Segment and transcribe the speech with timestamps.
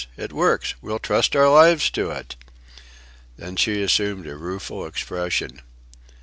[0.17, 0.73] It works!
[0.81, 2.35] We'll trust our lives to it!"
[3.37, 5.61] Then she assumed a rueful expression.